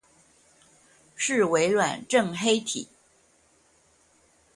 [1.15, 2.87] 是微軟正黑體